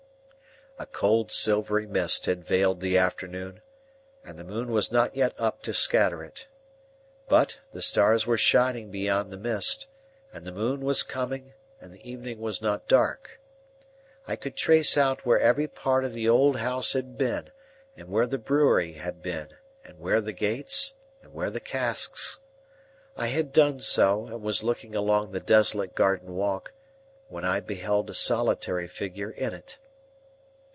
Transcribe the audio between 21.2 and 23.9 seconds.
and where the casks. I had done